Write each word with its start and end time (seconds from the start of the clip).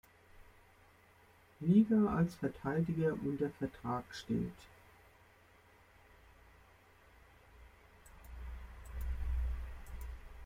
Liga 1.59 2.07
als 2.15 2.33
Verteidiger 2.33 3.13
unter 3.13 3.51
Vertrag 3.51 4.03
steht. 4.11 4.51